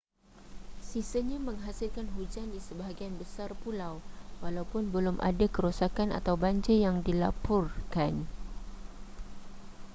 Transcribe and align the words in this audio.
sisanya 0.89 1.37
menghasilkan 1.47 2.07
hujan 2.17 2.47
di 2.53 2.57
sebahagian 2.67 3.13
besar 3.21 3.49
pulau 3.63 3.95
walaupun 4.43 4.83
belum 4.93 5.17
ada 5.29 5.45
kerosakan 5.55 6.09
atau 6.19 6.33
banjir 6.43 6.77
yang 6.85 6.97
dilaporkan 7.07 8.13